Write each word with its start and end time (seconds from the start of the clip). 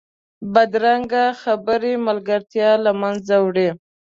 بدرنګه 0.53 1.25
خبرې 1.41 1.93
ملګرتیا 2.07 2.69
له 2.85 2.91
منځه 3.01 3.35
وړي 3.45 3.69